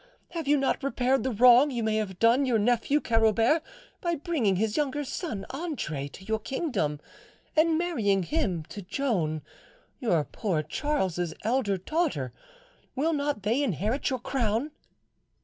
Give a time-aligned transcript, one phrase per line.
[0.29, 3.61] Have you not repaired the wrong you may have done your nephew Carobert,
[4.01, 6.99] by bringing his younger son Andre to your kingdom
[7.55, 9.43] and marrying him to Joan,
[9.99, 12.33] your poor Charles's elder daughter?
[12.95, 14.71] Will not they inherit your crown?"